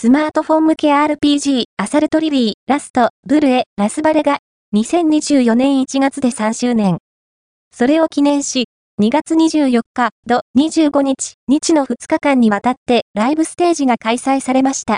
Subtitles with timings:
[0.00, 4.38] スマートフォン向け RPG アサルトリリーラストブルエラスバレが
[4.74, 7.00] 2024年1月で3周年。
[7.70, 8.64] それを記念し、
[8.98, 14.96] 2月24日、土25日、日の2日間にわたってライブステージが開催されました。